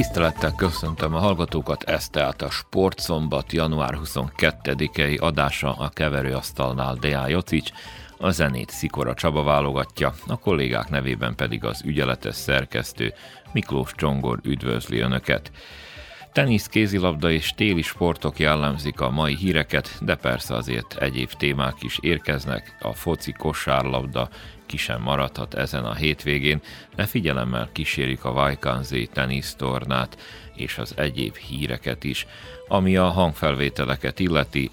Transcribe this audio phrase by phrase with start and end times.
[0.00, 7.70] Tisztelettel köszöntöm a hallgatókat, ez tehát a Sportszombat január 22-i adása a keverőasztalnál Deá Jocic,
[8.18, 13.12] a zenét Szikora Csaba válogatja, a kollégák nevében pedig az ügyeletes szerkesztő
[13.52, 15.50] Miklós Csongor üdvözli Önöket.
[16.32, 21.98] Tenisz, kézilabda és téli sportok jellemzik a mai híreket, de persze azért egyéb témák is
[22.00, 24.28] érkeznek, a foci, kosárlabda
[24.70, 26.60] ki sem maradhat ezen a hétvégén,
[26.96, 30.18] de figyelemmel kísérjük a Vajkanzé tenisztornát
[30.54, 32.26] és az egyéb híreket is,
[32.68, 34.70] ami a hangfelvételeket illeti,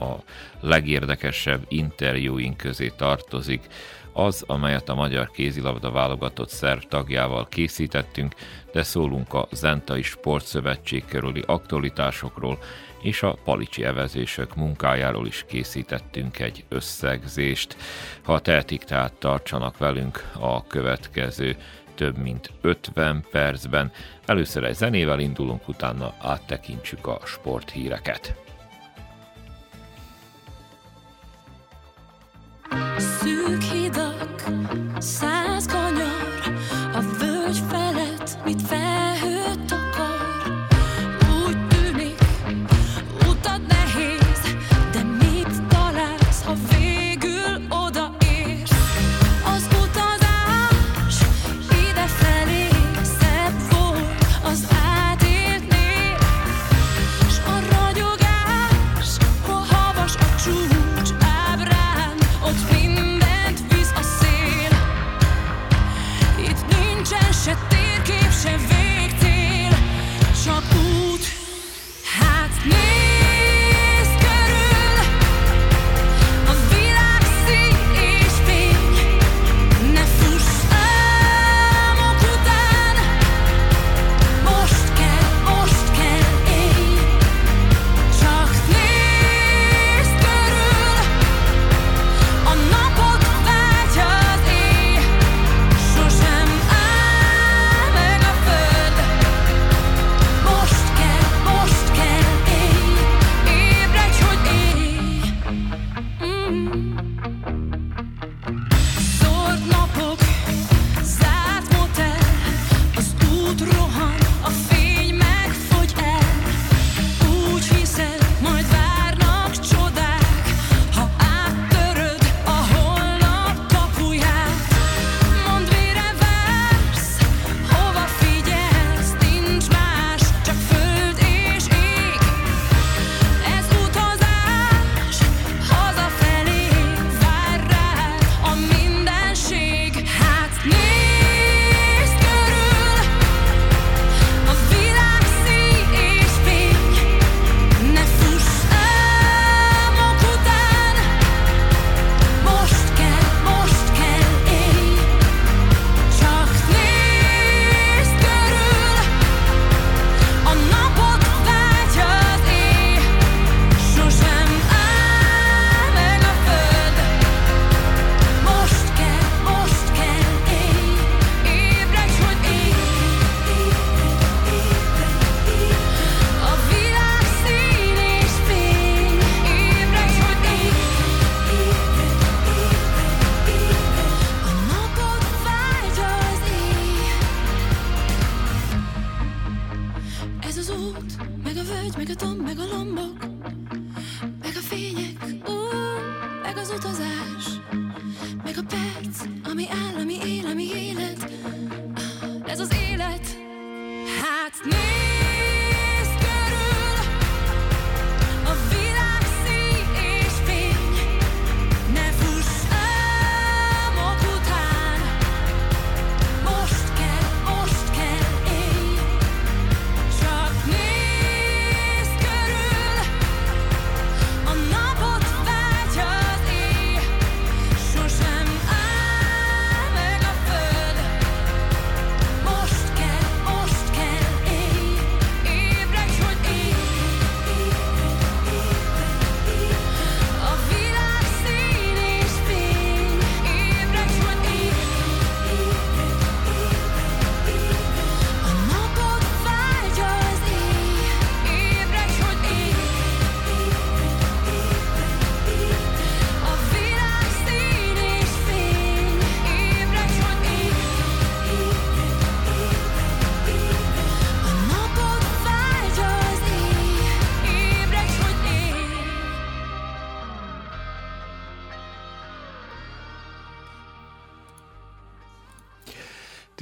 [0.00, 0.14] a
[0.60, 3.66] legérdekesebb interjúink közé tartozik,
[4.12, 8.34] az, amelyet a Magyar Kézilabda válogatott szerv tagjával készítettünk,
[8.72, 12.58] de szólunk a Zentai Sportszövetség körüli aktualitásokról,
[13.02, 17.76] és a palicsi evezések munkájáról is készítettünk egy összegzést.
[18.22, 21.56] Ha tehetik, tehát tartsanak velünk a következő
[21.94, 23.92] több mint 50 percben.
[24.26, 28.34] Először egy zenével indulunk, utána áttekintsük a sporthíreket.
[32.96, 33.81] Szűk hidak,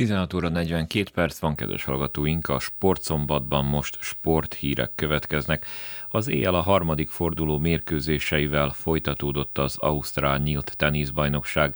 [0.00, 5.67] 16 óra 42 perc van, kedves hallgatóink, a sportszombatban most sporthírek következnek.
[6.08, 11.75] Az éjjel a harmadik forduló mérkőzéseivel folytatódott az Ausztrál nyílt teniszbajnokság.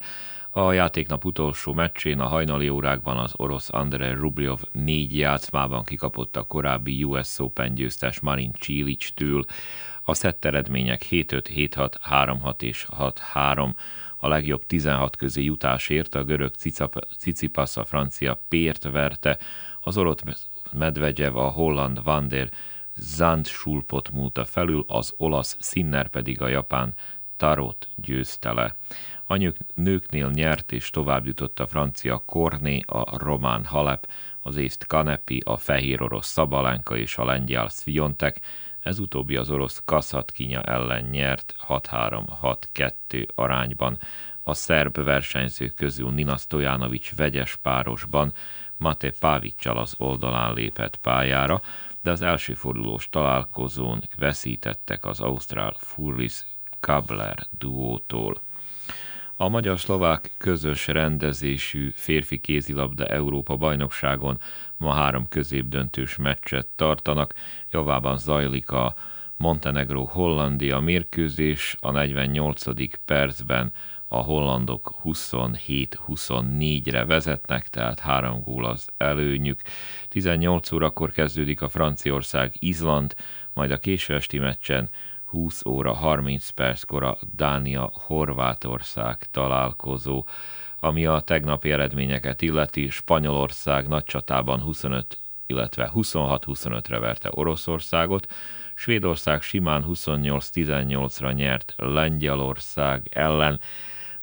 [0.50, 6.42] A játéknap utolsó meccsén a hajnali órákban az orosz Andrei Rublev négy játszmában kikapott a
[6.42, 9.44] korábbi US Open győztes Marin Cilic-től.
[10.02, 13.70] A szett eredmények 7-5, 7-6, 3-6 és 6-3
[14.24, 16.54] a legjobb 16 közé jutásért a görög
[17.18, 19.38] Cicipas a francia Pért verte,
[19.80, 22.50] az orosz Medvegyev a holland Vander
[22.96, 26.94] Zandschulpot múlta felül, az olasz Sinner pedig a japán
[27.36, 28.76] Tarot győzte le.
[29.26, 34.08] A nőknél nyert és tovább jutott a francia Korné, a román Halep,
[34.40, 38.40] az észt Kanepi, a fehér orosz Szabalenka és a lengyel Sviontek,
[38.80, 43.98] ez utóbbi az orosz Kaszatkinya ellen nyert 6-3-6-2 arányban.
[44.42, 48.32] A szerb versenyzők közül Nina Stojanovic vegyes párosban
[48.76, 51.60] Mate Pavicsal az oldalán lépett pályára,
[52.02, 56.46] de az első fordulós találkozón veszítettek az Ausztrál Furlis
[56.80, 58.40] Kabler duótól.
[59.36, 64.38] A magyar-szlovák közös rendezésű férfi kézilabda Európa bajnokságon
[64.76, 67.34] ma három középdöntős meccset tartanak.
[67.70, 68.94] Javában zajlik a
[69.36, 72.64] Montenegro-Hollandia mérkőzés, a 48.
[73.04, 73.72] percben
[74.06, 79.60] a hollandok 27-24-re vezetnek, tehát három gól az előnyük.
[80.08, 83.14] 18 órakor kezdődik a Franciaország-Izland,
[83.52, 84.90] majd a késő esti meccsen
[85.34, 90.26] 20 óra 30 perckor a Dánia-Horvátország találkozó,
[90.80, 98.32] ami a tegnapi eredményeket illeti, Spanyolország nagy csatában 25 illetve 26-25-re verte Oroszországot,
[98.74, 103.60] Svédország simán 28-18-ra nyert Lengyelország ellen,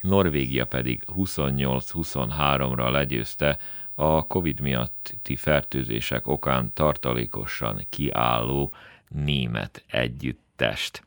[0.01, 3.57] Norvégia pedig 28-23-ra legyőzte.
[3.95, 8.71] A Covid miatti fertőzések okán tartalékosan kiálló
[9.07, 11.03] német együtt test.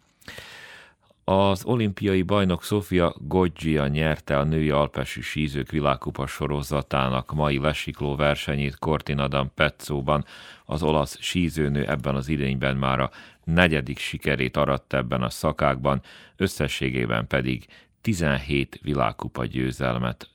[1.24, 8.78] Az olimpiai bajnok Sofia Goggia nyerte a női alpesi sízők világkupa sorozatának mai lesikló versenyét
[8.78, 10.24] Cortinadam Petzóban.
[10.64, 13.10] Az olasz sízőnő ebben az idényben már a
[13.44, 16.02] negyedik sikerét aratta ebben a szakákban,
[16.36, 17.66] összességében pedig
[18.00, 20.28] 17 világkupa győzelmet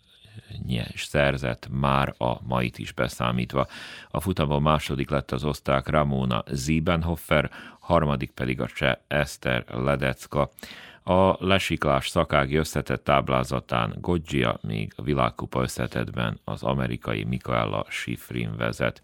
[0.96, 3.68] szerzett, már a mait is beszámítva.
[4.10, 10.50] A futamon második lett az osztrák Ramona Ziebenhofer, harmadik pedig a cseh Eszter Ledecka.
[11.04, 19.02] A lesiklás szakági összetett táblázatán Goggia még a világkupa összetetben az amerikai Mikaela Schifrin vezet.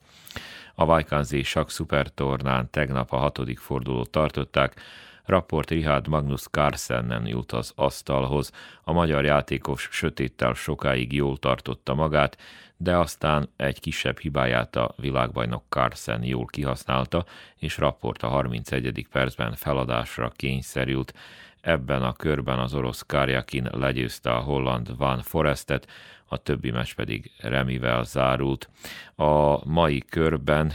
[0.75, 4.81] A Vajkanzé Sak Supertornán tegnap a hatodik fordulót tartották,
[5.25, 8.51] Rapport Richard Magnus Carlsennen jut az asztalhoz.
[8.83, 12.37] A magyar játékos sötéttel sokáig jól tartotta magát,
[12.77, 17.25] de aztán egy kisebb hibáját a világbajnok Carlsen jól kihasználta,
[17.57, 19.07] és Rapport a 31.
[19.11, 21.13] percben feladásra kényszerült.
[21.61, 25.87] Ebben a körben az orosz Karjakin legyőzte a holland Van Forestet,
[26.25, 28.69] a többi meccs pedig remivel zárult.
[29.15, 30.73] A mai körben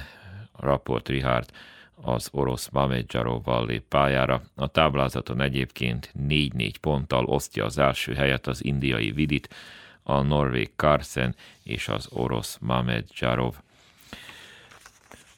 [0.52, 1.50] Rapport Richard
[2.02, 4.42] az orosz Mamedzsarovval lép pályára.
[4.54, 9.48] A táblázaton egyébként 4-4 ponttal osztja az első helyet az indiai Vidit,
[10.02, 13.54] a norvég Carsen és az orosz Mamedzsarov.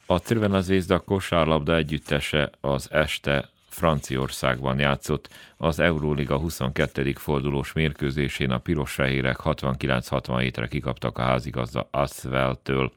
[0.05, 5.29] A Crvena Zvezda kosárlabda együttese az este Franciaországban játszott.
[5.57, 7.13] Az Euróliga 22.
[7.17, 12.91] fordulós mérkőzésén a piros-fehérek 69-67-re kikaptak a házigazda Asveltől.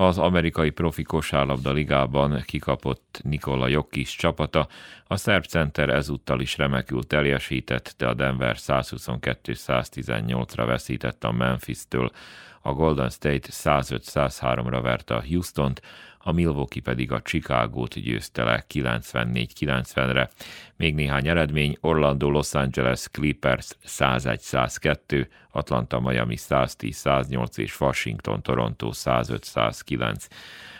[0.00, 4.68] Az amerikai profi kosárlabda ligában kikapott Nikola Jokic csapata,
[5.06, 12.10] a szerb center ezúttal is remekül teljesített, de a Denver 122-118-ra veszített a Memphis-től,
[12.68, 15.82] a Golden State 105-103-ra verte a Houston-t,
[16.18, 20.30] a Milwaukee pedig a Chicago-t győzte le 94-90-re.
[20.76, 30.26] Még néhány eredmény, Orlando Los Angeles Clippers 101-102, Atlanta Miami 110-108 és Washington Toronto 105-109.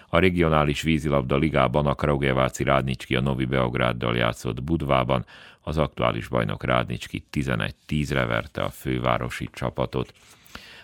[0.08, 5.26] A regionális vízilabda ligában a Kraugeváci Rádnicski a Novi Beográddal játszott Budvában,
[5.60, 10.12] az aktuális bajnok Rádnicski 11-10-re verte a fővárosi csapatot.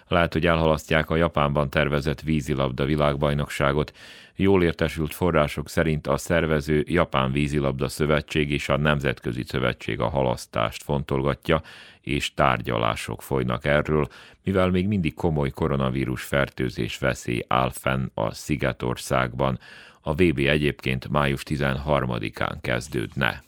[0.09, 3.93] Lehet, hogy elhalasztják a Japánban tervezett vízilabda világbajnokságot.
[4.37, 10.83] Jól értesült források szerint a szervező Japán Vízilabda Szövetség és a Nemzetközi Szövetség a halasztást
[10.83, 11.63] fontolgatja,
[12.01, 14.09] és tárgyalások folynak erről,
[14.45, 19.59] mivel még mindig komoly koronavírus fertőzés veszély áll fenn a Szigetországban.
[20.01, 23.43] A VB egyébként május 13-án kezdődne.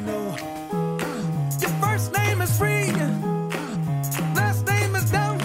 [0.00, 0.36] They know?
[1.60, 2.90] Your first name is free.
[4.34, 5.38] Last name is dumb.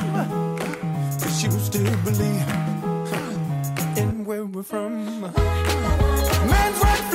[1.19, 2.47] But you still believe
[3.97, 5.21] in where we're from.
[5.21, 7.14] Man's right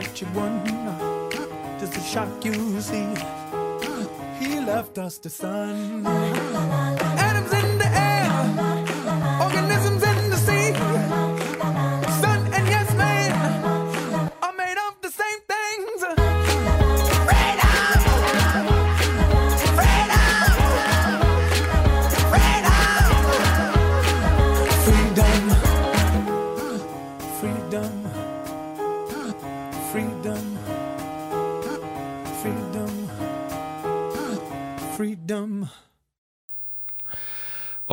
[0.00, 1.78] The electric one.
[1.78, 3.06] Just a shock you see.
[4.38, 7.09] He left us the sun.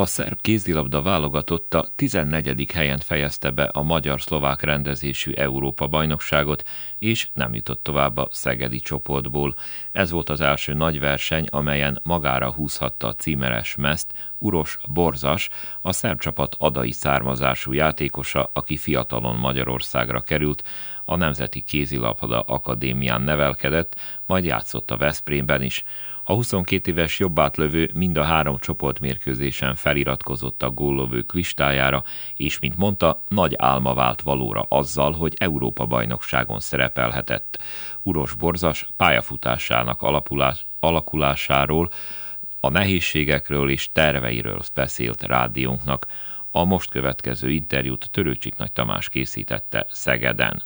[0.07, 2.71] Szerb kézilabda válogatotta 14.
[2.71, 6.63] helyen fejezte be a magyar-szlovák rendezésű Európa-bajnokságot,
[6.97, 9.55] és nem jutott tovább a szegedi csoportból.
[9.91, 15.49] Ez volt az első nagy verseny, amelyen magára húzhatta a címeres mezt Uros Borzas,
[15.81, 20.63] a szerb csapat adai származású játékosa, aki fiatalon Magyarországra került,
[21.05, 23.95] a Nemzeti Kézilabda Akadémián nevelkedett,
[24.25, 25.83] majd játszott a Veszprémben is.
[26.29, 32.03] A 22 éves jobbátlövő mind a három csoportmérkőzésen feliratkozott a góllövők listájára,
[32.35, 37.59] és mint mondta, nagy álma vált valóra azzal, hogy Európa-bajnokságon szerepelhetett.
[38.01, 41.89] Uros Borzas pályafutásának alapulás, alakulásáról,
[42.59, 46.07] a nehézségekről és terveiről beszélt rádiónknak.
[46.51, 50.63] A most következő interjút Törőcsik Nagy Tamás készítette Szegeden.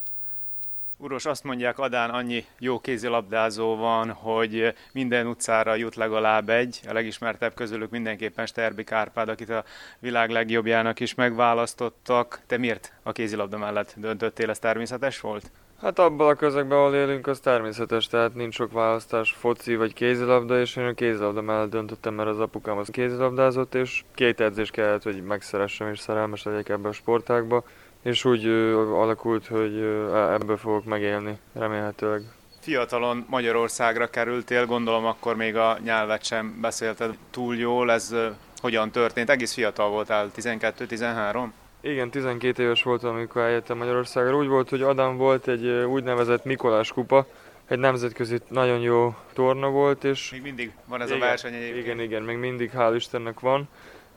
[1.04, 6.80] Uros, azt mondják, Adán annyi jó kézilabdázó van, hogy minden utcára jut legalább egy.
[6.88, 9.64] A legismertebb közülük mindenképpen Sterbi Kárpád, akit a
[10.00, 12.42] világ legjobbjának is megválasztottak.
[12.48, 14.50] Te miért a kézilabda mellett döntöttél?
[14.50, 15.52] Ez természetes volt?
[15.82, 20.60] Hát abban a közegben, ahol élünk, az természetes, tehát nincs sok választás, foci vagy kézilabda,
[20.60, 25.04] és én a kézilabda mellett döntöttem, mert az apukám az kézilabdázott, és két edzés kellett,
[25.04, 27.64] hogy megszeressem és szerelmes legyek ebbe a sportágba,
[28.02, 28.46] és úgy
[28.94, 29.78] alakult, hogy
[30.14, 32.22] ebből fogok megélni, remélhetőleg.
[32.60, 37.92] Fiatalon Magyarországra kerültél, gondolom akkor még a nyelvet sem beszélted túl jól.
[37.92, 38.16] Ez
[38.62, 39.30] hogyan történt?
[39.30, 41.46] Egész fiatal voltál, 12-13?
[41.82, 44.36] Igen, 12 éves voltam, amikor eljöttem Magyarországra.
[44.36, 47.28] Úgy volt, hogy Adam volt egy úgynevezett Mikolás kupa,
[47.68, 51.86] egy nemzetközi nagyon jó torna volt, és Még mindig van ez igen, a verseny egyébként.
[51.86, 53.70] Igen, igen, még mindig hál' Istennek van.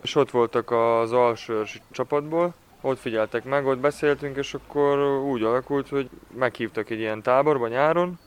[0.02, 5.88] És ott voltak az alsőrs csapatból, ott figyeltek meg, ott beszéltünk, és akkor úgy alakult,
[5.88, 8.18] hogy meghívtak egy ilyen táborba nyáron,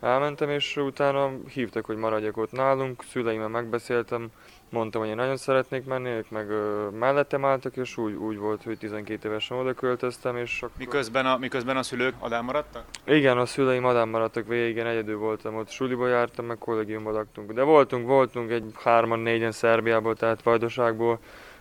[0.00, 4.28] elmentem, és utána hívtak, hogy maradjak ott nálunk, szüleimmel megbeszéltem,
[4.68, 8.62] mondtam, hogy én nagyon szeretnék menni, ők meg ö, mellettem álltak, és úgy, úgy volt,
[8.62, 10.76] hogy 12 évesen oda költöztem, és akkor...
[10.78, 12.84] Miközben a, miközben a szülők Adán maradtak?
[13.04, 17.52] Igen, a szüleim Adán maradtak végig, én egyedül voltam ott, suliba jártam, meg kollégiumban laktunk.
[17.52, 21.18] De voltunk, voltunk egy hárman, négyen Szerbiából, tehát Vajdaságból,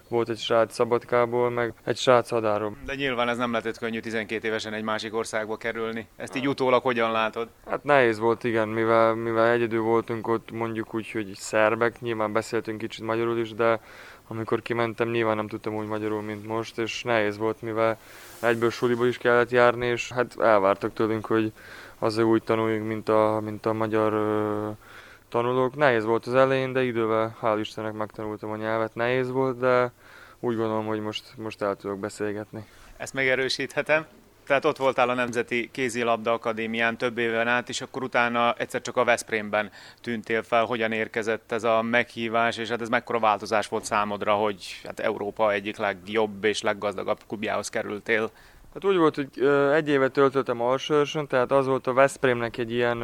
[0.10, 2.78] volt egy srác Szabadkából, meg egy srác Hadáról.
[2.86, 6.08] De nyilván ez nem lehetett könnyű 12 évesen egy másik országba kerülni.
[6.16, 7.48] Ezt így utólag hogyan látod?
[7.70, 12.78] Hát nehéz volt, igen, mivel, mivel egyedül voltunk ott, mondjuk úgy, hogy szerbek, nyilván beszéltünk
[12.78, 13.80] kicsit magyarul is, de
[14.28, 17.98] amikor kimentem, nyilván nem tudtam úgy magyarul, mint most, és nehéz volt, mivel
[18.40, 21.52] egyből suliba is kellett járni, és hát elvártak tőlünk, hogy,
[22.00, 24.14] azért úgy tanuljunk, mint a, mint a magyar
[25.30, 25.76] tanulók.
[25.76, 28.96] Nehéz volt az elején, de idővel hál' Istennek megtanultam a nyelvet.
[28.96, 29.92] Nehéz volt, de
[30.40, 32.66] úgy gondolom, hogy most, most el tudok beszélgetni.
[32.98, 34.06] Ezt megerősíthetem.
[34.46, 38.98] Tehát ott voltál a Nemzeti Kézilabda Akadémián több éven át, és akkor utána egyszer csak
[38.98, 39.72] a Veszprémben
[40.02, 40.66] tűntél fel.
[40.66, 45.52] Hogyan érkezett ez a meghívás, és hát ez mekkora változás volt számodra, hogy hát Európa
[45.52, 48.32] egyik legjobb és leggazdagabb klubjához kerültél?
[48.74, 49.30] Hát úgy volt, hogy
[49.74, 53.04] egy évet töltöttem Alsőrsön, tehát az volt a Veszprémnek egy ilyen,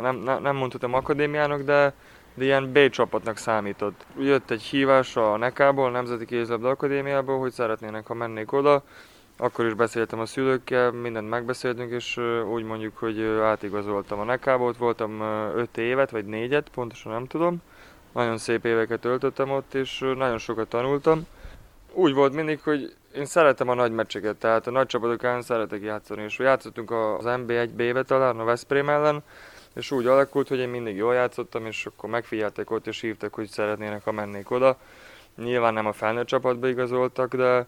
[0.00, 1.92] nem, nem mondhatom akadémiának, de,
[2.34, 4.06] de ilyen B csapatnak számított.
[4.18, 8.82] Jött egy hívás a Nekából, a Nemzeti Kézilabda Akadémiából, hogy szeretnének, ha mennék oda,
[9.36, 12.20] akkor is beszéltem a szülőkkel, mindent megbeszéltünk, és
[12.52, 15.20] úgy mondjuk, hogy átigazoltam a Nekába, voltam
[15.54, 17.62] 5 évet, vagy 4-et, pontosan nem tudom.
[18.12, 21.26] Nagyon szép éveket töltöttem ott, és nagyon sokat tanultam.
[21.92, 25.82] Úgy volt mindig, hogy én szeretem a nagy meccseket, tehát a nagy csapatok ellen szeretek
[25.82, 29.22] játszani, és játszottunk az NB1B-be talán, a Veszprém ellen,
[29.76, 33.48] és úgy alakult, hogy én mindig jól játszottam, és akkor megfigyeltek ott, és hívtak, hogy
[33.48, 34.78] szeretnének, ha mennék oda.
[35.36, 37.66] Nyilván nem a felnőtt csapatba igazoltak, de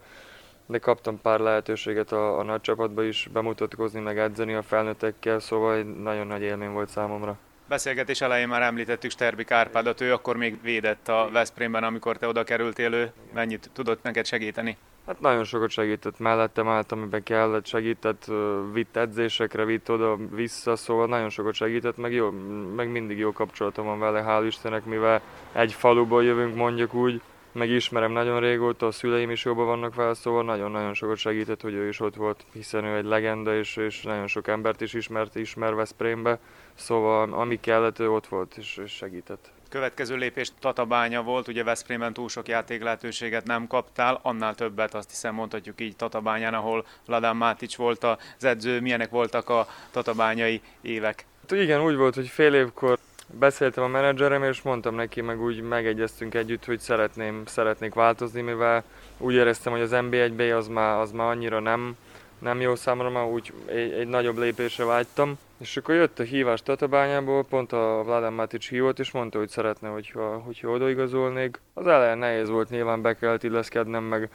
[0.68, 5.74] de kaptam pár lehetőséget a, a nagy csapatba is bemutatkozni, meg edzeni a felnőttekkel, szóval
[5.74, 7.38] egy nagyon nagy élmény volt számomra.
[7.68, 12.44] Beszélgetés elején már említettük Sterbi Kárpádot, ő akkor még védett a Veszprémben, amikor te oda
[12.44, 14.76] kerültél, ő mennyit tudott neked segíteni?
[15.08, 18.30] Hát nagyon sokat segített, mellettem állt, amiben kellett, segített,
[18.72, 22.30] vitt edzésekre, vitt oda-vissza, szóval nagyon sokat segített, meg, jó,
[22.76, 25.20] meg mindig jó kapcsolatom van vele, hál' Istennek, mivel
[25.52, 27.20] egy faluból jövünk mondjuk úgy,
[27.52, 31.74] meg ismerem nagyon régóta, a szüleim is jobban vannak vele, szóval nagyon-nagyon sokat segített, hogy
[31.74, 35.34] ő is ott volt, hiszen ő egy legenda, és, és nagyon sok embert is ismert,
[35.34, 36.38] ismer Veszprémbe,
[36.74, 39.52] szóval ami kellett, ő ott volt, és, és segített.
[39.68, 45.10] Következő lépés Tatabánya volt, ugye Veszprémben túl sok játék lehetőséget nem kaptál, annál többet azt
[45.10, 51.24] hiszem mondhatjuk így Tatabányán, ahol Ladán Mátics volt az edző, milyenek voltak a tatabányai évek?
[51.40, 55.60] Hát igen, úgy volt, hogy fél évkor beszéltem a menedzserem, és mondtam neki, meg úgy
[55.60, 58.84] megegyeztünk együtt, hogy szeretném, szeretnék változni, mivel
[59.18, 61.96] úgy éreztem, hogy az NB1B az már, az már annyira nem,
[62.38, 65.38] nem jó számomra, már úgy egy, egy nagyobb lépésre vágytam.
[65.60, 69.88] És akkor jött a hívás Tatabányából, pont a Vladan Matic hívott, és mondta, hogy szeretne,
[69.88, 71.60] hogyha, hogyha odaigazolnék.
[71.74, 74.30] Az elején nehéz volt, nyilván be kellett illeszkednem, meg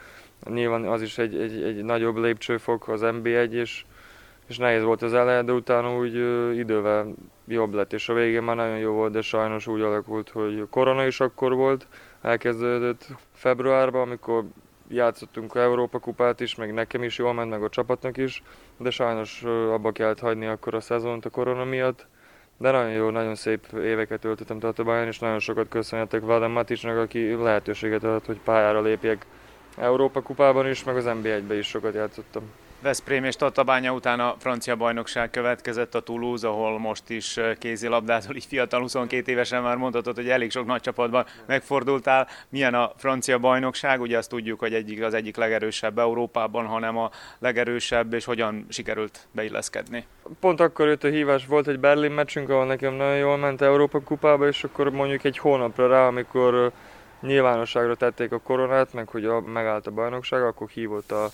[0.45, 3.83] nyilván az is egy, egy, egy nagyobb lépcsőfok az NB1, és
[4.47, 6.15] és nehéz volt az eleje, de utána úgy
[6.57, 7.13] idővel
[7.47, 11.05] jobb lett, és a végén már nagyon jó volt, de sajnos úgy alakult, hogy korona
[11.05, 11.87] is akkor volt,
[12.21, 14.45] elkezdődött februárban, amikor
[14.93, 18.43] játszottunk Európa kupát is, meg nekem is jól ment, meg a csapatnak is,
[18.77, 22.07] de sajnos abba kellett hagyni akkor a szezont a korona miatt.
[22.57, 27.33] De nagyon jó, nagyon szép éveket töltöttem Tatabáján, és nagyon sokat köszönhetek Vádem Maticsnak, aki
[27.33, 29.25] lehetőséget adott, hogy pályára lépjek
[29.77, 32.43] Európa kupában is, meg az NB1-be is sokat játszottam.
[32.83, 38.45] Veszprém és Tatabánya után a francia bajnokság következett a Toulouse, ahol most is kézilabdázol, így
[38.45, 42.27] fiatal 22 évesen már mondhatod, hogy elég sok nagy csapatban megfordultál.
[42.49, 44.01] Milyen a francia bajnokság?
[44.01, 49.27] Ugye azt tudjuk, hogy egyik az egyik legerősebb Európában, hanem a legerősebb, és hogyan sikerült
[49.31, 50.05] beilleszkedni?
[50.39, 54.01] Pont akkor jött a hívás, volt egy Berlin meccsünk, ahol nekem nagyon jól ment Európa
[54.01, 56.71] kupába, és akkor mondjuk egy hónapra rá, amikor
[57.21, 61.29] nyilvánosságra tették a koronát, meg hogy a, megállt a bajnokság, akkor hívott a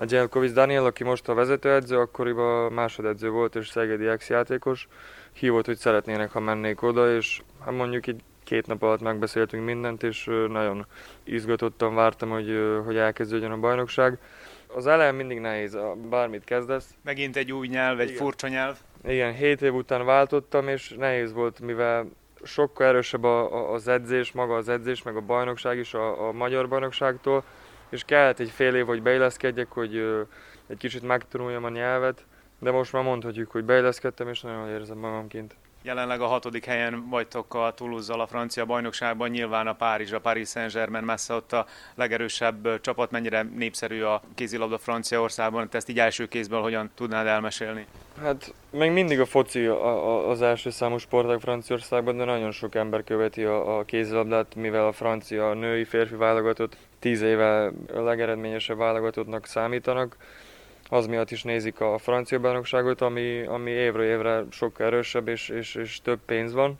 [0.00, 4.88] a Gyelkovics Daniel, aki most a vezetőedző, akkoriban másodedző volt és szegedi ex-játékos,
[5.32, 10.02] hívott, hogy szeretnének, ha mennék oda, és hát mondjuk egy két nap alatt megbeszéltünk mindent,
[10.02, 10.86] és nagyon
[11.24, 14.18] izgatottan vártam, hogy, hogy elkezdődjön a bajnokság.
[14.74, 16.94] Az elején mindig nehéz, bármit kezdesz.
[17.02, 18.20] Megint egy új nyelv, egy Igen.
[18.20, 18.78] furcsa nyelv.
[19.04, 22.06] Igen, hét év után váltottam, és nehéz volt, mivel
[22.42, 26.32] sokkal erősebb a, a, az edzés, maga az edzés, meg a bajnokság is a, a
[26.32, 27.44] magyar bajnokságtól
[27.90, 29.96] és kellett egy fél év, hogy beilleszkedjek, hogy
[30.66, 32.24] egy kicsit megtanuljam a nyelvet,
[32.58, 35.56] de most már mondhatjuk, hogy beilleszkedtem, és nagyon érzem magamként.
[35.82, 40.48] Jelenleg a hatodik helyen vagytok a toulouse a francia bajnokságban, nyilván a Párizs, a Paris
[40.48, 46.26] Saint-Germain messze ott a legerősebb csapat, mennyire népszerű a kézilabda Franciaországban, te ezt így első
[46.26, 47.86] kézből hogyan tudnád elmesélni?
[48.22, 53.44] Hát még mindig a foci az első számú sportág Franciaországban, de nagyon sok ember követi
[53.44, 59.46] a, a kézilabdát, mivel a francia a női férfi válogatott tíz éve a legeredményesebb válogatottnak
[59.46, 60.16] számítanak.
[60.92, 65.74] Az miatt is nézik a francia bajnokságot, ami, ami évről évre sokkal erősebb és, és,
[65.74, 66.78] és több pénz van.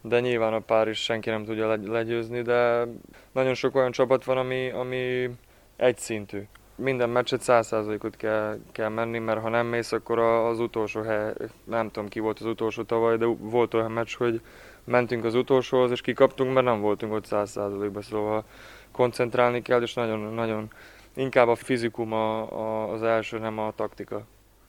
[0.00, 2.86] De nyilván a pár is senki nem tudja legyőzni, de
[3.32, 5.30] nagyon sok olyan csapat van, ami, ami
[5.76, 6.42] egyszintű.
[6.74, 11.32] Minden meccset 100%-ot kell, kell menni, mert ha nem mész, akkor az utolsó hely,
[11.64, 14.40] nem tudom ki volt az utolsó tavaly, de volt olyan meccs, hogy
[14.84, 18.44] mentünk az utolsóhoz, és kikaptunk, mert nem voltunk ott 100%-ban, szóval
[18.92, 20.70] koncentrálni kell, és nagyon, nagyon
[21.14, 24.22] inkább a fizikum a, a, az első, nem a taktika.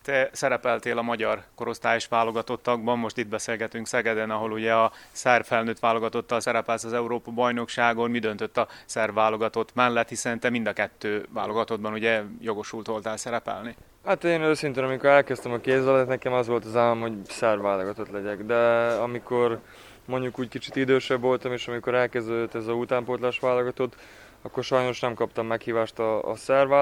[0.04, 5.80] Te szerepeltél a magyar korosztályos válogatottakban, most itt beszélgetünk Szegeden, ahol ugye a szerb felnőtt
[5.80, 8.12] válogatottal szerepelsz az Európa bajnokságon.
[8.12, 13.18] Mi döntött a szerb válogatott mellett, hiszen te mind a kettő válogatottban ugye jogosult voltál
[13.18, 13.76] szerepelni?
[14.06, 18.10] Hát én őszintén, amikor elkezdtem a kézzel, nekem az volt az álom, hogy szerb válogatott
[18.10, 18.56] legyek, de
[18.88, 19.60] amikor
[20.06, 23.96] mondjuk úgy kicsit idősebb voltam, és amikor elkezdődött ez a utánpótlás válogatott,
[24.42, 26.74] akkor sajnos nem kaptam meghívást a, a szerb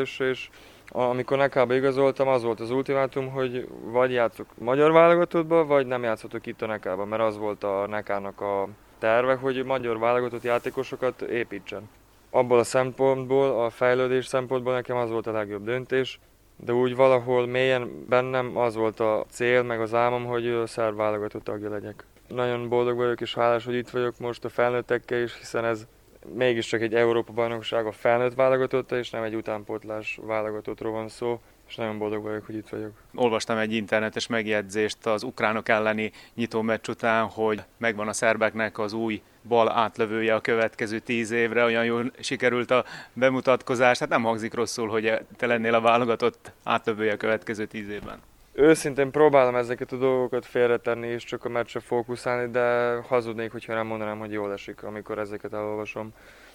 [0.00, 0.48] és, és
[0.88, 6.46] amikor Nekába igazoltam, az volt az ultimátum, hogy vagy játszok magyar válogatottba, vagy nem játszhatok
[6.46, 11.90] itt a Nekába, mert az volt a Nekának a terve, hogy magyar válogatott játékosokat építsen.
[12.30, 16.20] Abból a szempontból, a fejlődés szempontból nekem az volt a legjobb döntés,
[16.56, 21.44] de úgy valahol mélyen bennem az volt a cél, meg az álmom, hogy szerb válogatott
[21.44, 22.04] tagja legyek.
[22.28, 25.86] Nagyon boldog vagyok és hálás, hogy itt vagyok most a felnőttekkel is, hiszen ez
[26.32, 32.22] mégiscsak egy Európa-bajnokság felnőtt válogatotta, és nem egy utánpótlás válogatottról van szó, és nagyon boldog
[32.22, 32.92] vagyok, hogy itt vagyok.
[33.14, 38.92] Olvastam egy internetes megjegyzést az ukránok elleni nyitó meccs után, hogy megvan a szerbeknek az
[38.92, 44.54] új bal átlövője a következő tíz évre, olyan jól sikerült a bemutatkozás, hát nem hangzik
[44.54, 48.18] rosszul, hogy te lennél a válogatott átlövője a következő tíz évben.
[48.56, 53.86] Őszintén próbálom ezeket a dolgokat félretenni és csak a meccsre fókuszálni, de hazudnék, hogyha nem
[53.86, 56.12] mondanám, hogy jól esik, amikor ezeket elolvasom.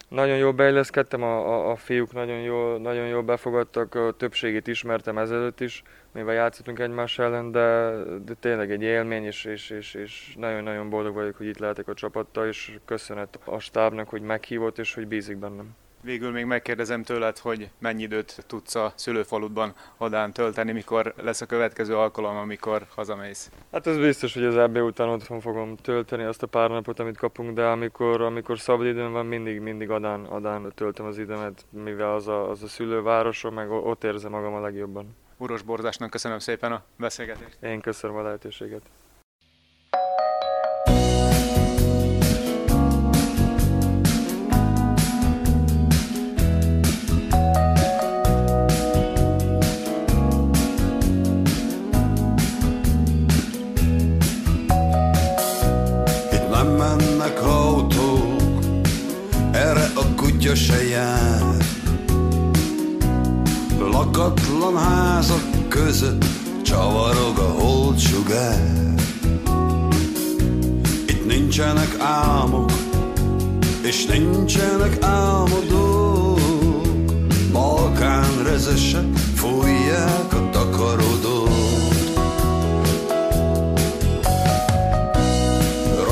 [0.08, 5.18] Nagyon jól beilleszkedtem, a, a, a fiúk nagyon jól, nagyon jól befogadtak, a többségét ismertem
[5.18, 7.92] ezelőtt is, mivel játszottunk egymás ellen, de,
[8.26, 11.94] de tényleg egy élmény, és, és, és, és nagyon-nagyon boldog vagyok, hogy itt lehetek a
[11.94, 15.76] csapattal, és köszönet a stábnak, hogy meghívott, és hogy bízik bennem.
[16.02, 21.46] Végül még megkérdezem tőled, hogy mennyi időt tudsz a szülőfaludban Hadán tölteni, mikor lesz a
[21.46, 23.52] következő alkalom, amikor hazamész?
[23.72, 27.18] Hát ez biztos, hogy az EB után otthon fogom tölteni azt a pár napot, amit
[27.18, 32.14] kapunk, de amikor, amikor szabad időm van, mindig, mindig Adán, Adán töltöm az időmet, mivel
[32.14, 35.16] az a, az a szülővárosom, meg ott érzem magam a legjobban.
[35.38, 37.58] Uros Borzásnak köszönöm szépen a beszélgetést.
[37.62, 38.82] Én köszönöm a lehetőséget.
[64.20, 66.26] Lakatlan házak között
[66.64, 68.96] csavarog a holdsugár.
[71.08, 72.72] Itt nincsenek álmok,
[73.82, 76.40] és nincsenek álmodók.
[77.52, 81.50] Balkán rezesek fújják a takarodót.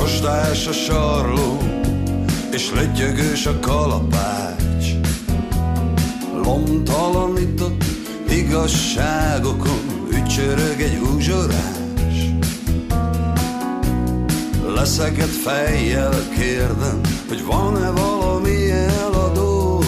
[0.00, 1.58] Rostás a sarló,
[2.52, 4.86] és lötyögős a kalapács.
[6.42, 7.87] Lomtalanított
[8.30, 11.78] igazságokon ücsörög egy uzsorás.
[14.74, 19.82] Leszeket fejjel kérdem, hogy van-e valami eladó.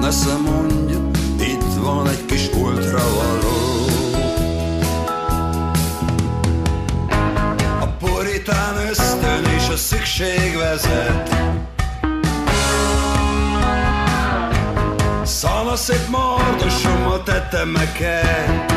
[0.00, 3.86] Nesze mondja, itt van egy kis ultravaló.
[7.80, 11.73] A puritán ösztön és a szükség vezet.
[15.34, 18.72] Szana szép mardosommal tettem meket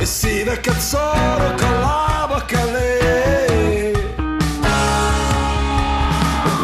[0.00, 3.90] És szíveket szarok a lábak elé.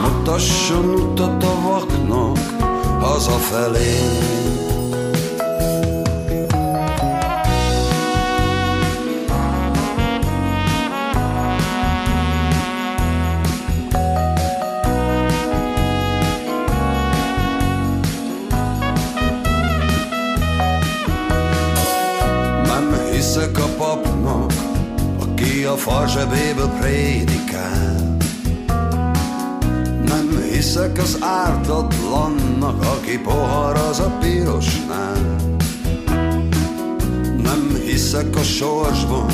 [0.03, 2.39] Mutasson utat a vaknak
[3.01, 3.99] hazafelé
[25.71, 28.17] a farzsebéből prédikál.
[30.05, 35.37] Nem hiszek az ártatlannak, aki pohar az a pirosnál.
[37.43, 39.31] Nem hiszek a sorsban,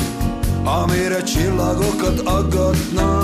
[0.63, 3.16] amire csillagokat aggatnak.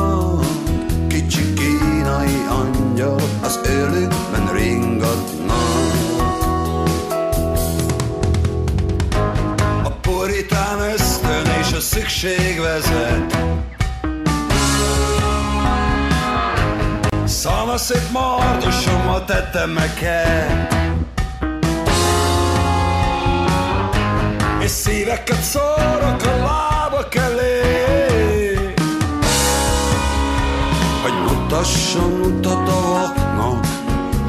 [12.03, 13.37] Szükség vezet.
[17.25, 20.73] Szalma szép mardosommal tettem meket
[24.61, 27.61] És szíveket szórok a lábak elé.
[31.01, 33.65] Hogy mutasson utat a vaknak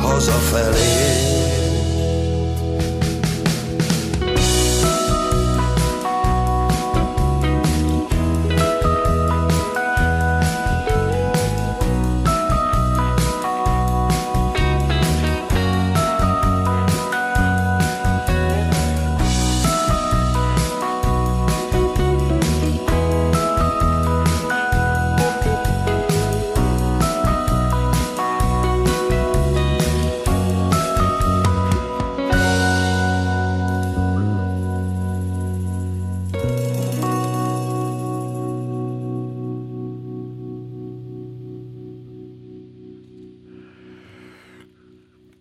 [0.01, 1.64] hazafelé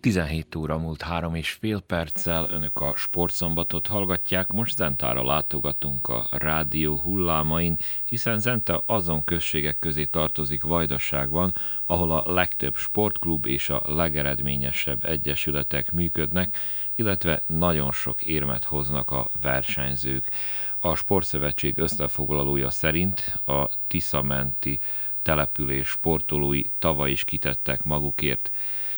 [0.04, 6.28] 17 óra múlt három és fél perccel önök a sportszombatot hallgatják, most Zentára látogatunk a
[6.30, 11.54] rádió hullámain, hiszen Zenta azon községek közé tartozik Vajdaságban,
[11.86, 16.56] ahol a legtöbb sportklub és a legeredményesebb egyesületek működnek,
[16.94, 20.30] illetve nagyon sok érmet hoznak a versenyzők.
[20.78, 24.80] A Sportszövetség összefoglalója szerint a Tiszamenti
[25.24, 28.50] település sportolói tavaly is kitettek magukért.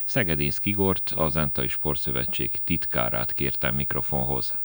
[0.05, 4.57] Szegedén Skigort, az Entai Sportszövetség titkárát kértem mikrofonhoz.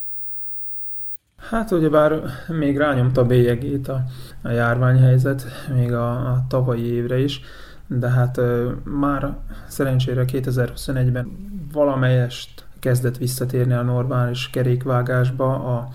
[1.51, 4.05] Hát ugyebár még rányomta bélyegét a,
[4.42, 5.44] a járványhelyzet,
[5.75, 7.40] még a, a tavalyi évre is,
[7.87, 9.37] de hát ö, már
[9.68, 15.88] szerencsére 2021-ben valamelyest kezdett visszatérni a normális kerékvágásba a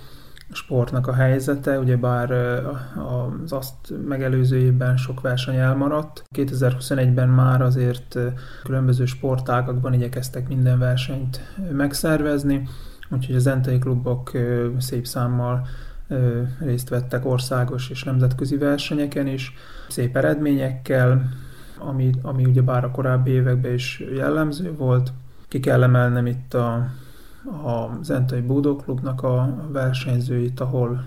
[0.58, 2.32] sportnak a helyzete, ugyebár
[3.41, 6.24] az azt megelőző évben sok verseny elmaradt.
[6.36, 8.17] 2021-ben már azért
[8.63, 11.39] különböző sportágakban igyekeztek minden versenyt
[11.72, 12.67] megszervezni,
[13.10, 14.32] úgyhogy az entai klubok
[14.78, 15.67] szép számmal
[16.60, 19.54] részt vettek országos és nemzetközi versenyeken is,
[19.88, 21.30] szép eredményekkel,
[21.78, 25.13] ami, ami ugyebár a korábbi években is jellemző volt.
[25.48, 26.88] Ki kell emelnem itt a
[27.48, 31.04] a Zentai Búdó Klubnak a versenyzőit, ahol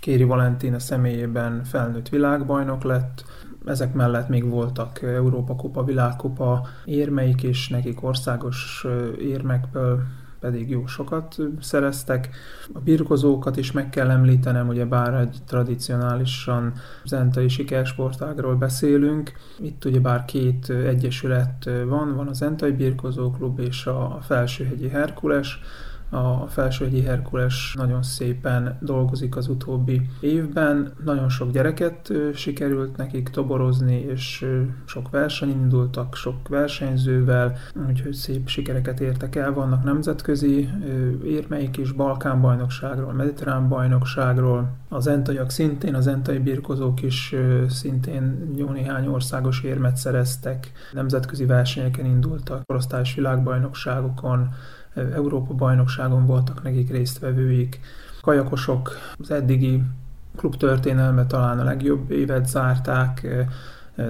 [0.00, 3.24] Kéri Valentina személyében felnőtt világbajnok lett,
[3.64, 8.86] ezek mellett még voltak Európa Kupa, Világkupa érmeik is, nekik országos
[9.20, 10.02] érmekből
[10.40, 12.28] pedig jó sokat szereztek.
[12.72, 16.72] A birkozókat is meg kell említenem, ugye bár egy tradicionálisan
[17.04, 19.32] zentai sikersportágról beszélünk.
[19.60, 25.60] Itt ugye bár két egyesület van, van az Zentai Birkozó Klub és a Felsőhegyi Herkules,
[26.10, 30.92] a Felsőhegyi Herkules nagyon szépen dolgozik az utóbbi évben.
[31.04, 34.46] Nagyon sok gyereket sikerült nekik toborozni, és
[34.84, 37.56] sok verseny indultak, sok versenyzővel,
[37.88, 39.52] úgyhogy szép sikereket értek el.
[39.52, 40.68] Vannak nemzetközi
[41.24, 44.76] érmeik is, Balkán bajnokságról, Mediterrán bajnokságról.
[44.88, 47.34] Az entaiak szintén, az entai birkozók is
[47.68, 54.48] szintén jó néhány országos érmet szereztek, nemzetközi versenyeken indultak, korosztályos világbajnokságokon,
[54.94, 57.80] Európa bajnokságon voltak nekik résztvevőik.
[58.20, 59.82] Kajakosok az eddigi
[60.36, 63.26] klub történelme talán a legjobb évet zárták,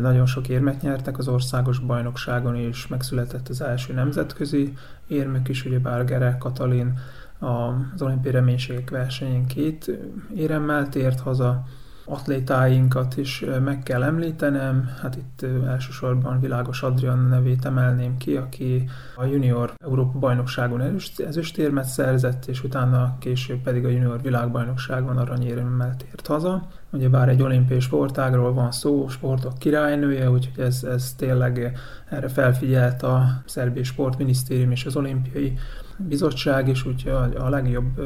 [0.01, 4.73] nagyon sok érmet nyertek az országos bajnokságon, és megszületett az első nemzetközi
[5.07, 6.99] érmük is, ugye Bárgere Katalin
[7.39, 9.91] az olimpiai reménységek versenyén két
[10.35, 11.65] éremmel tért haza,
[12.09, 14.91] atlétáinkat is meg kell említenem.
[15.01, 22.47] Hát itt elsősorban Világos Adrian nevét emelném ki, aki a junior Európa bajnokságon ezüstérmet szerzett,
[22.47, 26.67] és utána később pedig a junior világbajnokságon aranyéremmel tért haza.
[26.91, 33.03] Ugye bár egy olimpiai sportágról van szó, sportok királynője, úgyhogy ez, ez tényleg erre felfigyelt
[33.03, 35.59] a Szerbiai Sportminisztérium és az olimpiai
[35.97, 38.01] bizottság is, úgyhogy a legjobb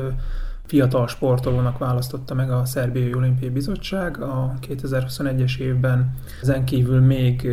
[0.66, 6.14] fiatal sportolónak választotta meg a Szerbiai Olimpiai Bizottság a 2021-es évben.
[6.42, 7.50] Ezen kívül még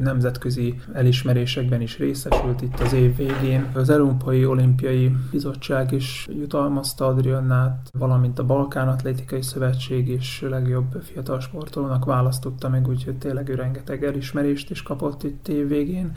[0.00, 3.70] nemzetközi elismerésekben is részesült itt az év végén.
[3.74, 11.40] Az Európai Olimpiai Bizottság is jutalmazta Adriannát, valamint a Balkán Atlétikai Szövetség is legjobb fiatal
[11.40, 16.12] sportolónak választotta meg, úgyhogy tényleg ő rengeteg elismerést is kapott itt év végén.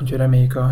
[0.00, 0.70] Úgyhogy reméljük a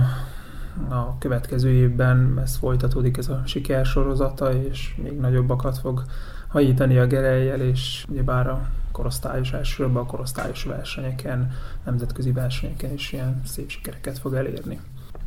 [0.89, 6.03] a következő évben ez folytatódik ez a sikersorozata, és még nagyobbakat fog
[6.49, 11.53] hajítani a gerelyel, és ugyebár a korosztályos, elsősorban a korosztályos versenyeken,
[11.85, 14.81] nemzetközi versenyeken is ilyen szép sikereket fog elérni.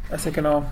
[0.10, 0.66] Ezeken a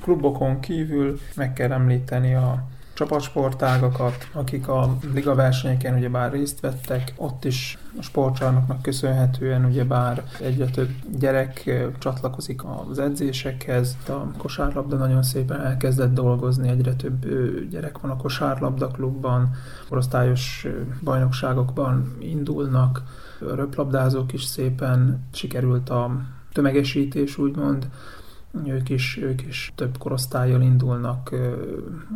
[0.00, 7.44] klubokon kívül meg kell említeni a csapatsportágakat, akik a liga versenyeken ugyebár részt vettek, ott
[7.44, 15.60] is a sportcsarnoknak köszönhetően ugyebár egyre több gyerek csatlakozik az edzésekhez, a kosárlabda nagyon szépen
[15.60, 17.26] elkezdett dolgozni, egyre több
[17.70, 19.50] gyerek van a kosárlabda klubban,
[19.88, 20.66] korosztályos
[21.02, 23.02] bajnokságokban indulnak,
[23.38, 26.20] röplabdázók is szépen sikerült a
[26.52, 27.88] tömegesítés, úgymond,
[28.66, 31.30] ők is, ők is több korosztályjal indulnak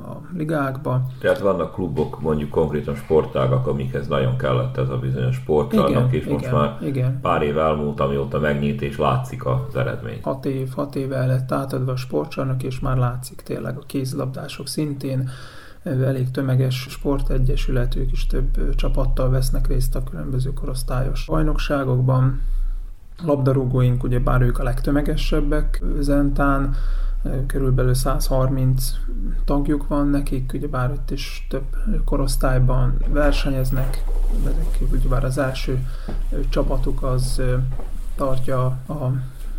[0.02, 1.06] a ligákba.
[1.20, 6.32] Tehát vannak klubok, mondjuk konkrétan sportágak, amikhez nagyon kellett ez a bizonyos sportcsarnok, és igen,
[6.32, 7.20] most már igen.
[7.20, 10.18] pár év elmúlt, amióta megnyit, és látszik az eredmény.
[10.22, 15.30] Hat év, hat éve lett átadva a sportcsarnok, és már látszik tényleg a kézlabdások szintén,
[15.82, 22.40] elég tömeges sportegyesület, ők is több csapattal vesznek részt a különböző korosztályos bajnokságokban
[23.24, 26.74] labdarúgóink, ugye bár ők a legtömegesebbek Zentán,
[27.46, 28.92] körülbelül 130
[29.44, 34.04] tagjuk van nekik, ugye bár itt is több korosztályban versenyeznek,
[34.40, 35.86] ezek bár az első
[36.48, 37.42] csapatuk az
[38.16, 39.12] tartja a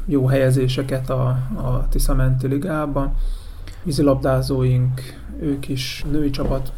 [0.06, 3.13] jó helyezéseket a, a Tiszamenti Ligában.
[3.84, 5.02] Vízilabdázóink,
[5.41, 6.72] ők is női csapat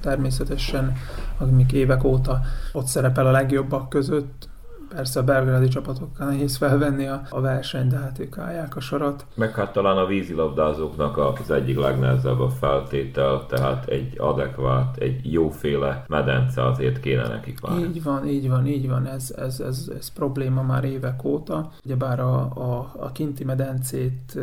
[0.00, 0.96] természetesen,
[1.38, 2.40] amik évek óta
[2.72, 4.48] ott szerepel a legjobbak között,
[4.88, 9.26] Persze a belgrádi csapatokkal nehéz felvenni a, a versenyt, de hát ők állják a sarat.
[9.34, 16.04] Meg hát talán a vízilabdázóknak az egyik legnehezebb a feltétel, tehát egy adekvát, egy jóféle
[16.08, 17.78] medence azért kéne nekik már.
[17.78, 21.70] Így van, így van, így van, ez, ez, ez, ez probléma már évek óta.
[21.84, 24.38] Ugyebár a, a, a kinti medencét,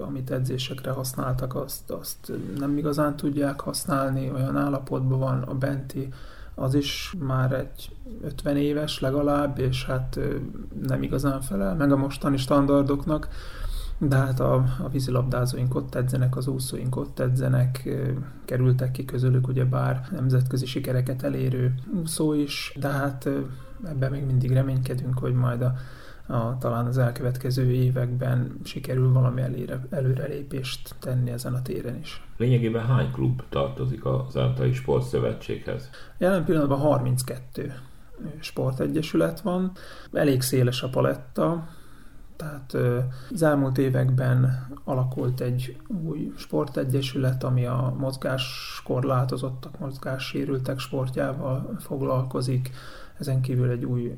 [0.00, 6.08] amit edzésekre használtak, azt, azt nem igazán tudják használni, olyan állapotban van a benti
[6.58, 7.90] az is már egy
[8.22, 10.18] 50 éves legalább, és hát
[10.86, 13.28] nem igazán felel meg a mostani standardoknak,
[13.98, 17.88] de hát a, a vízilabdázóink ott edzenek, az úszóink ott edzenek,
[18.44, 23.28] kerültek ki közülük ugye bár nemzetközi sikereket elérő úszó is, de hát
[23.84, 25.74] ebben még mindig reménykedünk, hogy majd a
[26.26, 32.22] a, talán az elkövetkező években sikerül valami előre, előrelépést tenni ezen a téren is.
[32.36, 35.90] Lényegében hány klub tartozik az Áltai Sportszövetséghez?
[36.18, 37.74] Jelen pillanatban 32
[38.40, 39.72] sportegyesület van,
[40.12, 41.68] elég széles a paletta,
[42.36, 42.76] tehát
[43.32, 52.70] az elmúlt években alakult egy új sportegyesület, ami a mozgáskorlátozottak, mozgássérültek sportjával foglalkozik,
[53.18, 54.16] ezen kívül egy új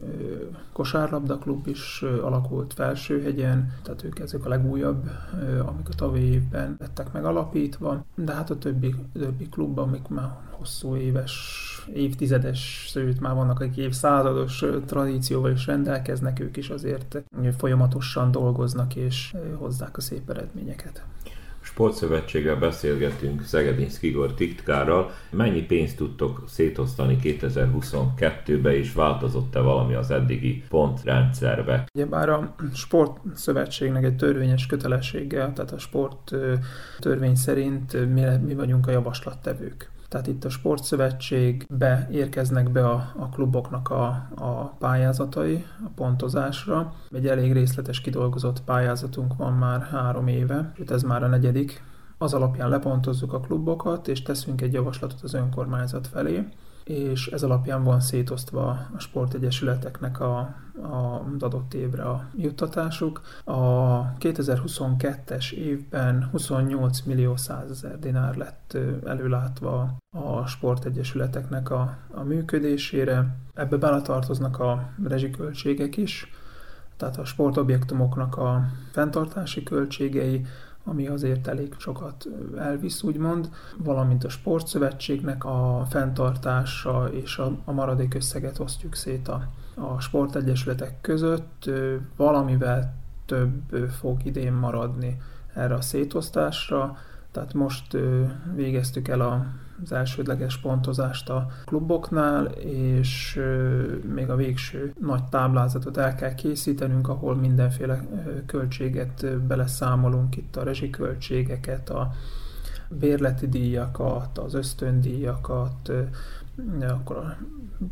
[0.72, 5.10] kosárlabda klub is alakult Felsőhegyen, tehát ők ezek a legújabb,
[5.66, 10.30] amik a tavalyi évben lettek meg alapítva, de hát a többi, többi klub, amik már
[10.50, 17.22] hosszú éves, évtizedes, sőt már vannak, akik évszázados tradícióval is rendelkeznek, ők is azért
[17.56, 21.04] folyamatosan dolgoznak és hozzák a szép eredményeket.
[21.78, 25.10] Sportszövetséggel beszélgetünk Szegedin Skigor titkárral.
[25.30, 31.84] Mennyi pénzt tudtok szétosztani 2022-be, és változott-e valami az eddigi pontrendszerbe?
[31.94, 36.34] Ugye bár a sportszövetségnek egy törvényes kötelessége, tehát a sport
[36.98, 39.90] törvény szerint mi, mi vagyunk a javaslattevők.
[40.08, 46.94] Tehát itt a sportszövetségbe érkeznek be a, a kluboknak a, a pályázatai a pontozásra.
[47.10, 51.82] Egy elég részletes kidolgozott pályázatunk van már három éve, sőt ez már a negyedik.
[52.18, 56.48] Az alapján lepontozzuk a klubokat, és teszünk egy javaslatot az önkormányzat felé
[56.88, 60.38] és ez alapján van szétosztva a sportegyesületeknek a,
[60.82, 63.20] a adott évre a juttatásuk.
[63.44, 73.36] A 2022-es évben 28 millió 100 ezer dinár lett előlátva a sportegyesületeknek a, a működésére.
[73.54, 76.32] Ebbe beletartoznak a rezsiköltségek is,
[76.96, 80.46] tehát a sportobjektumoknak a fenntartási költségei,
[80.84, 88.14] ami azért elég sokat elvisz, úgymond, valamint a sportszövetségnek a fenntartása és a, a maradék
[88.14, 91.70] összeget osztjuk szét a, a sportegyesületek között,
[92.16, 92.94] valamivel
[93.26, 95.20] több fog idén maradni
[95.54, 96.96] erre a szétosztásra,
[97.30, 97.96] tehát most
[98.54, 99.46] végeztük el a
[99.82, 103.40] az elsődleges pontozást a kluboknál, és
[104.14, 108.06] még a végső nagy táblázatot el kell készítenünk, ahol mindenféle
[108.46, 112.12] költséget beleszámolunk, itt a rezsiköltségeket, a
[112.88, 115.92] bérleti díjakat, az ösztöndíjakat,
[116.80, 117.36] akkor a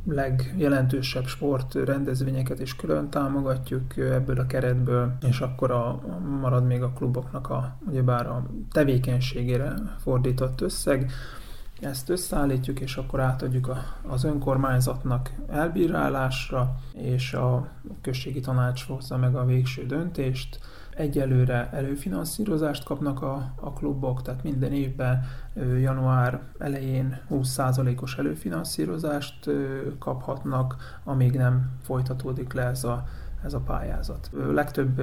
[0.07, 6.01] legjelentősebb sport rendezvényeket is külön támogatjuk ebből a keretből, és akkor a,
[6.41, 11.11] marad még a kluboknak a, ugyebár a tevékenységére fordított összeg,
[11.81, 17.69] ezt összeállítjuk, és akkor átadjuk az önkormányzatnak elbírálásra, és a
[18.01, 20.59] községi tanács hozza meg a végső döntést.
[20.91, 25.25] Egyelőre előfinanszírozást kapnak a, a klubok, tehát minden évben
[25.81, 29.51] január elején 20%-os előfinanszírozást
[29.99, 33.05] kaphatnak, amíg nem folytatódik le ez a
[33.45, 34.31] ez a pályázat.
[34.53, 35.03] Legtöbb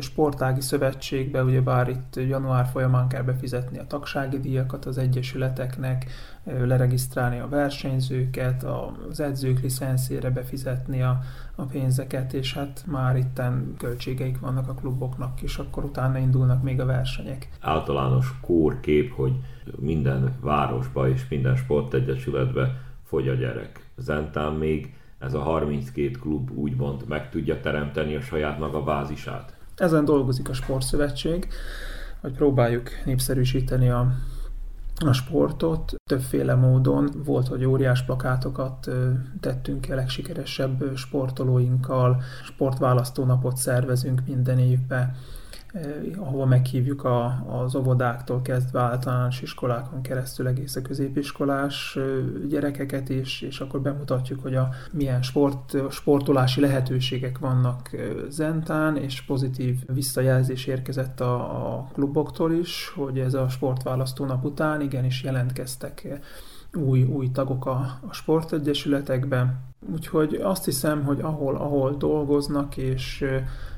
[0.00, 6.06] sportági szövetségbe, ugye itt január folyamán kell befizetni a tagsági díjakat az egyesületeknek,
[6.44, 8.64] leregisztrálni a versenyzőket,
[9.10, 11.20] az edzők licenszére befizetni a,
[11.54, 16.80] a pénzeket, és hát már itten költségeik vannak a kluboknak, és akkor utána indulnak még
[16.80, 17.48] a versenyek.
[17.60, 19.32] Általános kórkép, hogy
[19.78, 23.86] minden városba és minden sportegyesületbe fogy a gyerek.
[23.96, 29.54] Zentán még ez a 32 klub úgymond meg tudja teremteni a saját maga bázisát?
[29.76, 31.48] Ezen dolgozik a Sportszövetség,
[32.20, 34.12] hogy próbáljuk népszerűsíteni a,
[35.06, 37.10] a sportot többféle módon.
[37.24, 38.90] Volt, hogy óriás plakátokat
[39.40, 45.16] tettünk a legsikeresebb sportolóinkkal, sportválasztónapot szervezünk minden évben,
[46.16, 51.98] ahol meghívjuk a, az óvodáktól kezdve általános iskolákon keresztül egész a középiskolás
[52.48, 57.90] gyerekeket is, és akkor bemutatjuk, hogy a milyen sport, sportolási lehetőségek vannak
[58.28, 61.34] Zentán, és pozitív visszajelzés érkezett a,
[61.76, 66.20] a kluboktól is, hogy ez a sportválasztó nap után igenis jelentkeztek
[66.74, 69.54] új, új tagok a, a sportegyesületekbe.
[69.92, 73.24] Úgyhogy azt hiszem, hogy ahol, ahol dolgoznak, és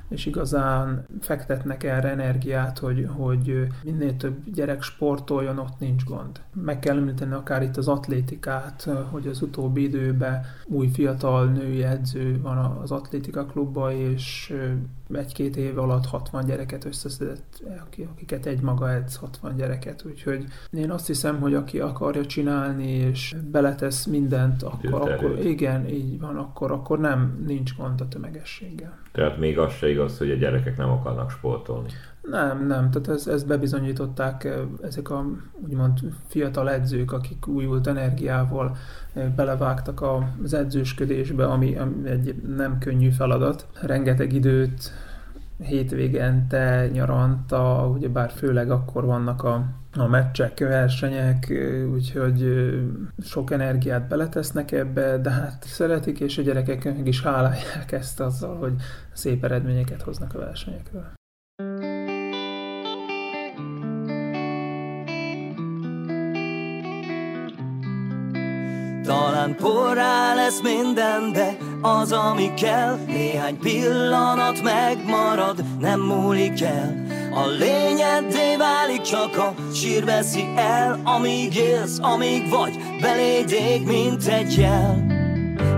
[0.09, 6.41] és igazán fektetnek erre energiát, hogy, hogy minél több gyerek sportoljon, ott nincs gond.
[6.55, 12.41] Meg kell említeni akár itt az atlétikát, hogy az utóbbi időben új fiatal női edző
[12.41, 14.55] van az atlétika klubban, és
[15.13, 17.63] egy-két év alatt 60 gyereket összeszedett,
[18.13, 23.35] akiket egy maga edz 60 gyereket, úgyhogy én azt hiszem, hogy aki akarja csinálni, és
[23.51, 28.99] beletesz mindent, akkor, akkor igen, így van, akkor, akkor nem, nincs gond a tömegességgel.
[29.13, 31.89] Tehát még az se igaz, hogy a gyerekek nem akarnak sportolni.
[32.31, 34.49] Nem, nem, tehát ez, ezt bebizonyították
[34.83, 35.27] ezek a
[35.65, 38.77] úgymond fiatal edzők, akik újult energiával
[39.37, 40.05] belevágtak
[40.43, 43.67] az edzősködésbe, ami, ami egy nem könnyű feladat.
[43.83, 44.93] Rengeteg időt
[45.59, 49.65] hétvégente, nyaranta, ugyebár főleg akkor vannak a,
[49.97, 51.53] a meccsek, versenyek,
[51.93, 52.71] úgyhogy
[53.23, 58.75] sok energiát beletesznek ebbe, de hát szeretik, és a gyerekek is hálálják ezt azzal, hogy
[59.13, 61.13] szép eredményeket hoznak a versenyekről.
[69.05, 77.05] Talán porrá lesz mindenbe az, ami kell Néhány pillanat megmarad, nem múlik el.
[77.35, 84.27] A lényeddé válik, csak a sír veszi el Amíg élsz, amíg vagy, beléd ég, mint
[84.27, 85.07] egy jel.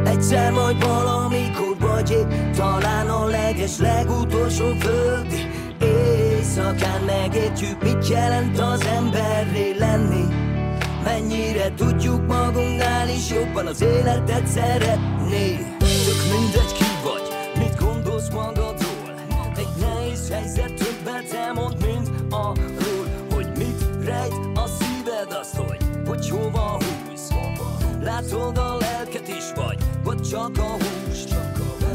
[0.05, 5.51] Egyszer majd valamikor vagy épp Talán a leges legutolsó földi.
[5.81, 10.25] Éjszakán megértjük, mit jelent az emberré lenni.
[11.05, 12.66] Mennyire tudjuk magunknál
[13.17, 17.23] is jobban az életet szeretni Tök mindegy ki vagy,
[17.59, 19.15] mit gondolsz magadról.
[19.57, 26.29] Egy nehéz helyzet többet elmond, mint arról Hogy mit rejt a szíved azt, hogy, hogy
[26.29, 27.29] hova húz.
[28.03, 31.35] Látod a lelket is vagy, vagy csak a húst.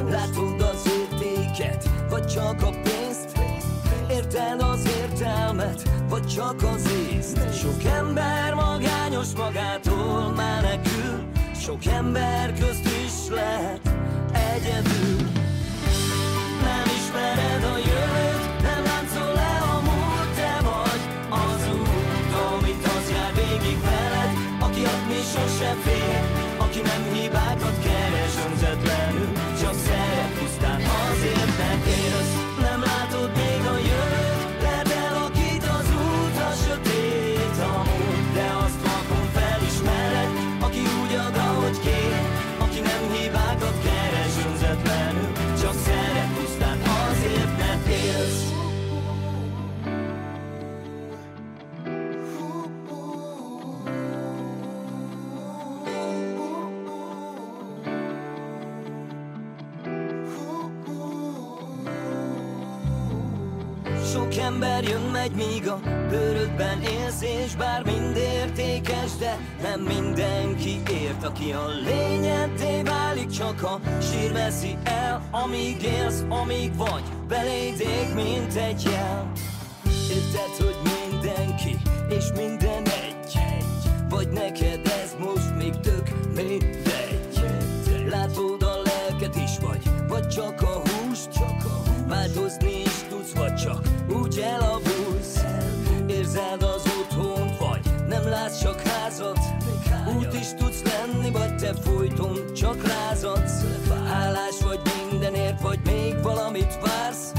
[0.10, 3.40] Látod az értéket, vagy csak a pénzt.
[4.10, 7.60] Érted az értelmet, vagy csak az észt.
[7.60, 10.91] Sok ember magányos magától menekül
[11.66, 13.82] Sok ember közt is lehet
[14.56, 15.41] egyedül
[64.82, 65.80] ember jön, megy, míg a
[66.10, 71.24] bőrödben élsz És bár mind értékes, de nem mindenki ért.
[71.24, 78.56] Aki a lényeddé válik, csak a sír veszi el Amíg élsz, amíg vagy, beléd mint
[78.56, 79.32] egy jel.
[80.10, 81.78] Érted, hogy mindenki
[82.10, 83.40] és minden egy
[84.10, 86.80] Vagy neked ez most még tök mindegy?
[88.10, 91.30] Látod a lelket is vagy, vagy csak a húst?
[92.08, 94.01] Változni is tudsz, vagy csak
[94.32, 95.44] úgy elavulsz.
[96.08, 99.40] Érzed az otthont, vagy nem látsz csak házat?
[100.18, 103.64] Út is tudsz lenni, vagy te folyton csak lázadsz
[104.06, 104.80] Hálás vagy
[105.10, 107.32] mindenért, vagy még valamit vársz?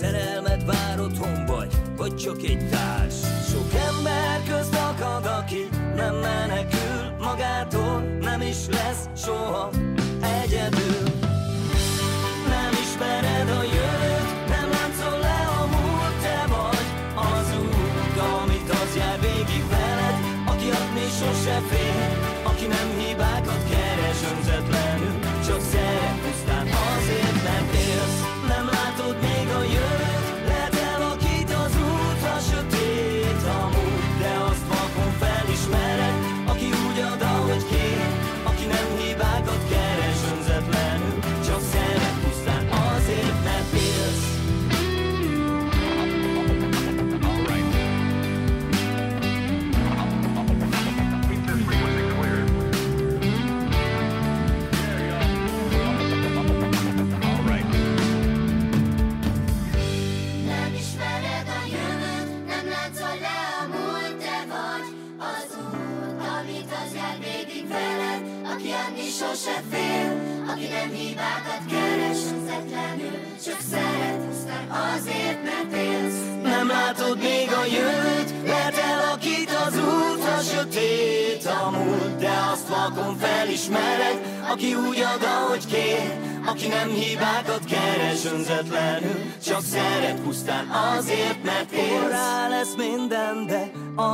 [0.00, 3.14] Szerelmet vár otthon vagy, vagy csak egy társ?
[3.50, 9.70] Sok ember közt akad, aki nem menekül magától Nem is lesz soha
[10.20, 10.97] egyedül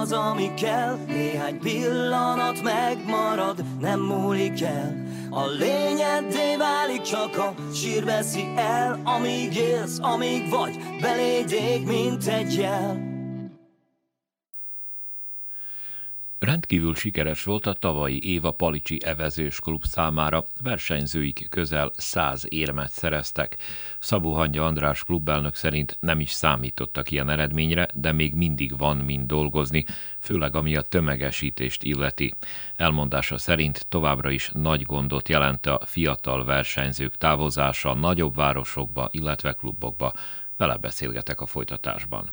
[0.05, 5.05] az, ami kell, néhány pillanat megmarad, nem múlik el.
[5.31, 8.05] A lényeddé válik, csak a sír
[8.57, 11.53] el, amíg élsz, amíg vagy, beléd
[11.87, 13.14] mint egy jel.
[16.45, 23.57] Rendkívül sikeres volt a tavalyi éva Palicsi Evezős Klub számára, versenyzőik közel száz érmet szereztek.
[23.99, 29.27] Szabó Hangya András klubelnök szerint nem is számítottak ilyen eredményre, de még mindig van mind
[29.27, 29.85] dolgozni,
[30.19, 32.35] főleg ami a tömegesítést illeti.
[32.77, 40.13] Elmondása szerint továbbra is nagy gondot jelent a fiatal versenyzők távozása nagyobb városokba, illetve klubokba.
[40.57, 42.31] Vele beszélgetek a folytatásban.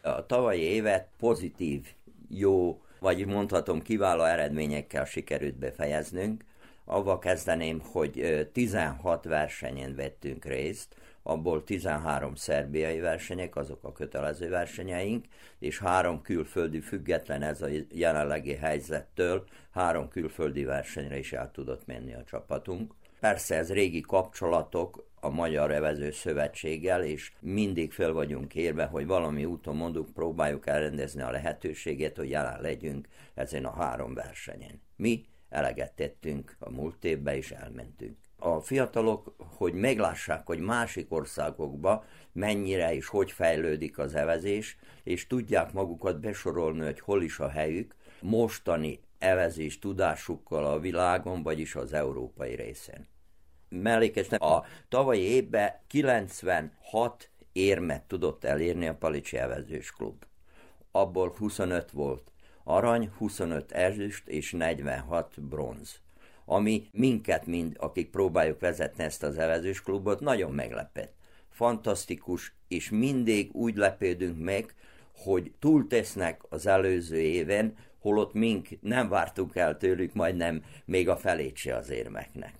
[0.00, 1.86] A tavalyi évet pozitív,
[2.28, 6.44] jó vagy mondhatom kiváló eredményekkel sikerült befejeznünk.
[6.84, 15.24] Avval kezdeném, hogy 16 versenyen vettünk részt, abból 13 szerbiai versenyek, azok a kötelező versenyeink,
[15.58, 22.14] és három külföldi, független ez a jelenlegi helyzettől, három külföldi versenyre is el tudott menni
[22.14, 22.92] a csapatunk.
[23.20, 29.44] Persze ez régi kapcsolatok, a Magyar Evező Szövetséggel, és mindig fel vagyunk érve, hogy valami
[29.44, 34.82] úton mondjuk próbáljuk elrendezni a lehetőséget, hogy jelen legyünk ezen a három versenyen.
[34.96, 38.16] Mi eleget tettünk a múlt évben, és elmentünk.
[38.38, 45.72] A fiatalok, hogy meglássák, hogy másik országokba mennyire és hogy fejlődik az evezés, és tudják
[45.72, 52.54] magukat besorolni, hogy hol is a helyük, mostani evezés tudásukkal a világon, vagyis az európai
[52.54, 53.11] részen
[53.72, 60.24] mellékes, a tavalyi évben 96 érmet tudott elérni a Palicsi Evezős Klub.
[60.90, 62.32] Abból 25 volt
[62.64, 66.00] arany, 25 ezüst és 46 bronz.
[66.44, 71.14] Ami minket, mind, akik próbáljuk vezetni ezt az evezős klubot, nagyon meglepett.
[71.50, 74.74] Fantasztikus, és mindig úgy lepődünk meg,
[75.16, 81.56] hogy túltesznek az előző éven, holott mink nem vártuk el tőlük majdnem még a felét
[81.56, 82.54] se az érmeknek.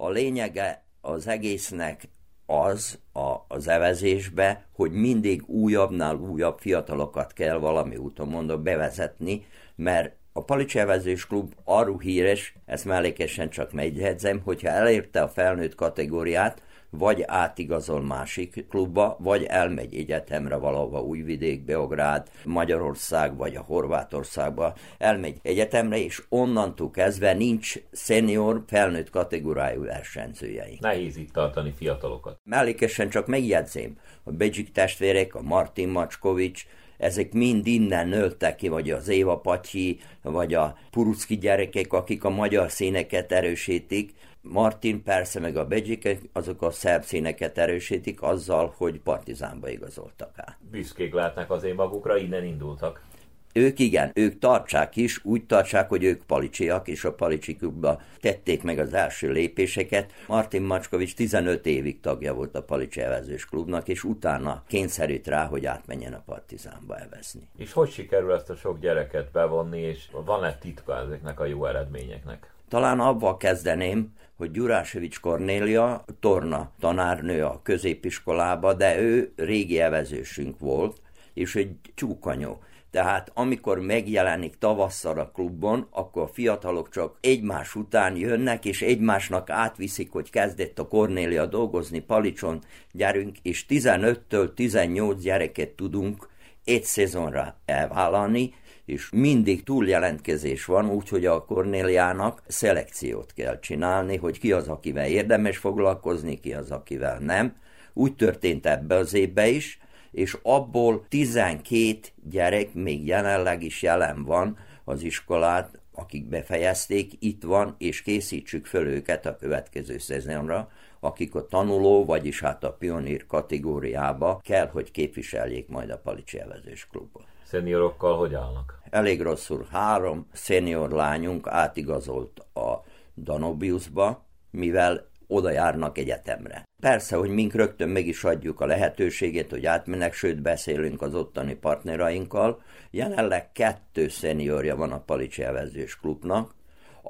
[0.00, 2.08] A lényege az egésznek
[2.46, 9.46] az a, az evezésbe, hogy mindig újabbnál újabb fiatalokat kell valami úton mondom bevezetni,
[9.76, 15.74] mert a Palics Evezés Klub arról híres, ezt mellékesen csak megjegyzem, hogyha elérte a felnőtt
[15.74, 24.74] kategóriát, vagy átigazol másik klubba, vagy elmegy egyetemre valahova Újvidék, Beográd, Magyarország, vagy a Horvátországba,
[24.98, 30.80] elmegy egyetemre, és onnantól kezdve nincs szenior, felnőtt kategóriájú versenyzőjeink.
[30.80, 32.40] Nehéz itt tartani fiatalokat.
[32.44, 36.66] Mellékesen csak megjegyzém, a Begyik testvérek, a Martin Macskovics,
[36.98, 42.30] ezek mind innen nőttek ki, vagy az Éva Patyi, vagy a Purucki gyerekek, akik a
[42.30, 44.14] magyar színeket erősítik,
[44.50, 50.58] Martin persze, meg a Begyikek, azok a szerb színeket erősítik azzal, hogy partizánba igazoltak át.
[50.70, 53.06] Büszkék látnak azért magukra, innen indultak.
[53.52, 58.62] Ők igen, ők tartsák is, úgy tartsák, hogy ők palicsiak, és a palicsi klubba tették
[58.62, 60.12] meg az első lépéseket.
[60.26, 65.66] Martin Macskovics 15 évig tagja volt a Palicsi Evezős klubnak, és utána kényszerült rá, hogy
[65.66, 67.48] átmenjen a partizánba evezni.
[67.56, 72.52] És hogy sikerül ezt a sok gyereket bevonni, és van-e titka ezeknek a jó eredményeknek?
[72.68, 81.00] Talán abban kezdeném, hogy Gyurásevics Kornélia torna tanárnő a középiskolába, de ő régi evezősünk volt,
[81.34, 82.58] és egy csúkanyó.
[82.90, 89.50] Tehát amikor megjelenik tavasszal a klubban, akkor a fiatalok csak egymás után jönnek, és egymásnak
[89.50, 92.62] átviszik, hogy kezdett a Kornélia dolgozni Palicson,
[92.92, 96.28] gyerünk, és 15-től 18 gyereket tudunk
[96.64, 98.54] egy szezonra elvállalni,
[98.88, 105.58] és mindig túljelentkezés van, úgyhogy a Kornéliának szelekciót kell csinálni, hogy ki az, akivel érdemes
[105.58, 107.56] foglalkozni, ki az, akivel nem.
[107.92, 109.78] Úgy történt ebbe az évbe is,
[110.10, 111.98] és abból 12
[112.30, 118.86] gyerek még jelenleg is jelen van az iskolát, akik befejezték, itt van, és készítsük föl
[118.86, 120.70] őket a következő szezonra,
[121.00, 126.86] akik a tanuló, vagyis hát a pionír kategóriába kell, hogy képviseljék majd a Palicsi Evezős
[126.90, 127.26] klubot.
[127.48, 128.78] Szeniorokkal hogy állnak?
[128.90, 129.66] Elég rosszul.
[129.70, 132.84] Három szenior lányunk átigazolt a
[133.16, 136.62] Danobiusba, mivel oda járnak egyetemre.
[136.82, 141.54] Persze, hogy mink rögtön meg is adjuk a lehetőséget, hogy átmennek, sőt beszélünk az ottani
[141.54, 142.62] partnerainkkal.
[142.90, 146.54] Jelenleg kettő szeniorja van a Palicsi Evezős klubnak,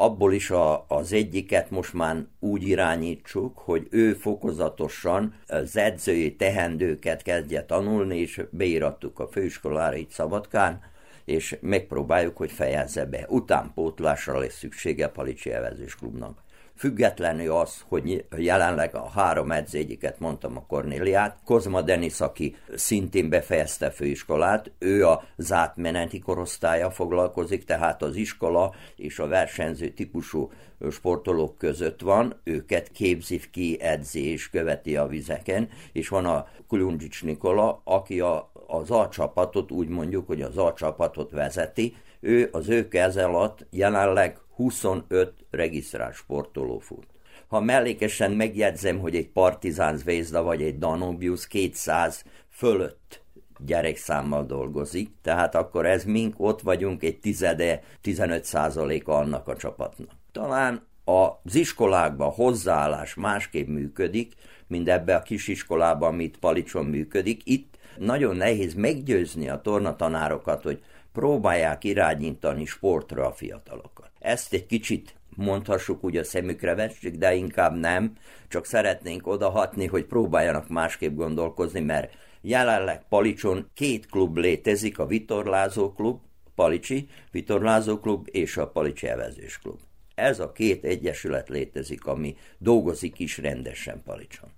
[0.01, 7.23] abból is a, az egyiket most már úgy irányítsuk, hogy ő fokozatosan az edzői tehendőket
[7.23, 10.81] kezdje tanulni, és beírattuk a főiskolára itt Szabadkán,
[11.25, 13.27] és megpróbáljuk, hogy fejezze be.
[13.29, 16.47] Utánpótlásra lesz szüksége Palicsi Evezős Klubnak
[16.79, 23.91] függetlenül az, hogy jelenleg a három edzőgyiket mondtam a Kornéliát, Kozma Denis, aki szintén befejezte
[23.91, 30.51] főiskolát, ő az átmeneti korosztálya foglalkozik, tehát az iskola és a versenyző típusú
[30.91, 37.25] sportolók között van, őket képzi ki, edzi és követi a vizeken, és van a Kulundzsics
[37.25, 42.69] Nikola, aki a, az A csapatot, úgy mondjuk, hogy az A csapatot vezeti, ő az
[42.69, 47.07] ő kez alatt jelenleg 25 regisztrált sportoló fut.
[47.49, 53.23] Ha mellékesen megjegyzem, hogy egy Partizán Zvezda vagy egy Danubius 200 fölött
[53.59, 60.11] gyerekszámmal dolgozik, tehát akkor ez mink ott vagyunk egy tizede, 15 százaléka annak a csapatnak.
[60.33, 64.33] Talán az iskolákban hozzáállás másképp működik,
[64.67, 67.41] mint ebbe a kisiskolában, amit Palicson működik.
[67.45, 70.83] Itt nagyon nehéz meggyőzni a tornatanárokat, hogy
[71.19, 74.11] próbálják irányítani sportra a fiatalokat.
[74.19, 78.13] Ezt egy kicsit mondhassuk úgy a szemükre vessék, de inkább nem,
[78.49, 85.93] csak szeretnénk odahatni, hogy próbáljanak másképp gondolkozni, mert jelenleg Palicson két klub létezik, a Vitorlázó
[85.93, 86.21] klub,
[86.55, 89.79] Palicsi Vitorlázó klub és a Palicsi Evezős klub.
[90.15, 94.49] Ez a két egyesület létezik, ami dolgozik is rendesen Palicson.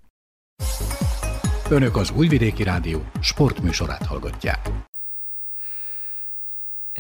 [1.71, 4.89] Önök az Újvidéki Rádió sportműsorát hallgatják.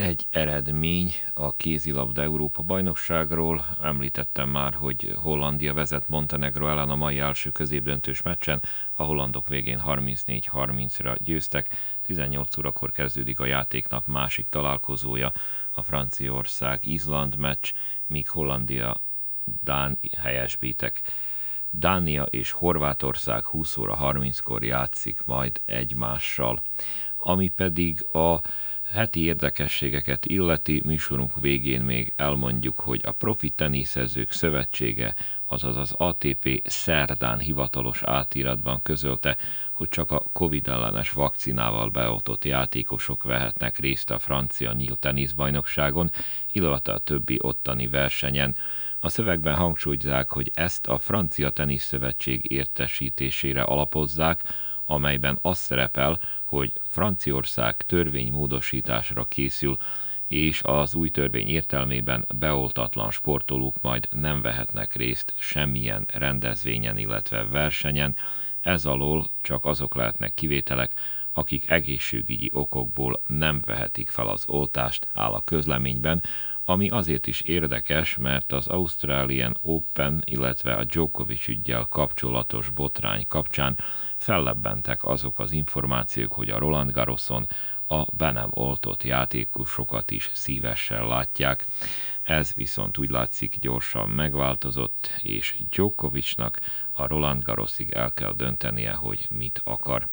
[0.01, 3.65] Egy eredmény a kézilabda Európa bajnokságról.
[3.83, 8.63] Említettem már, hogy Hollandia vezet Montenegro ellen a mai első középdöntős meccsen.
[8.93, 11.69] A hollandok végén 34-30-ra győztek.
[12.03, 15.33] 18 órakor kezdődik a játéknap másik találkozója,
[15.71, 17.73] a Franciaország-Izland meccs,
[18.07, 19.03] míg Hollandia
[19.63, 21.03] Dán helyesbítek.
[21.71, 26.63] Dánia és Horvátország 20 óra 30-kor játszik majd egymással.
[27.17, 28.41] Ami pedig a
[28.91, 35.14] heti érdekességeket illeti műsorunk végén még elmondjuk, hogy a Profi Teniszezők Szövetsége,
[35.47, 39.36] azaz az ATP szerdán hivatalos átiratban közölte,
[39.72, 46.11] hogy csak a Covid ellenes vakcinával beoltott játékosok vehetnek részt a francia nyílt teniszbajnokságon,
[46.49, 48.55] illetve a többi ottani versenyen.
[49.01, 54.43] A szövegben hangsúlyozzák, hogy ezt a Francia Teniszszövetség értesítésére alapozzák,
[54.91, 59.76] amelyben az szerepel, hogy Franciaország törvénymódosításra készül,
[60.26, 68.14] és az új törvény értelmében beoltatlan sportolók majd nem vehetnek részt semmilyen rendezvényen, illetve versenyen,
[68.61, 70.93] ez alól csak azok lehetnek kivételek,
[71.32, 76.22] akik egészségügyi okokból nem vehetik fel az oltást, áll a közleményben,
[76.71, 83.79] ami azért is érdekes, mert az Australian Open, illetve a Djokovic ügyjel kapcsolatos botrány kapcsán
[84.16, 87.47] fellebbentek azok az információk, hogy a Roland Garroson
[87.87, 91.66] a be nem oltott játékosokat is szívesen látják.
[92.23, 96.61] Ez viszont úgy látszik gyorsan megváltozott, és Djokovicnak
[96.93, 100.07] a Roland Garrosig el kell döntenie, hogy mit akar.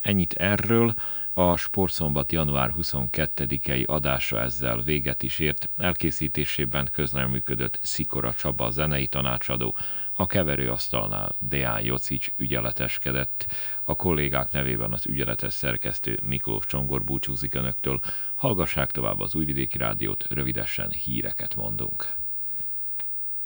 [0.00, 0.94] Ennyit erről,
[1.40, 5.70] a Sportszombat január 22-i adása ezzel véget is ért.
[5.76, 9.76] Elkészítésében közreműködött Szikora Csaba zenei tanácsadó,
[10.14, 13.46] a keverőasztalnál Deán Jocic ügyeleteskedett.
[13.84, 18.00] A kollégák nevében az ügyeletes szerkesztő Miklós Csongor búcsúzik önöktől.
[18.34, 22.16] Hallgassák tovább az Újvidéki Rádiót, rövidesen híreket mondunk.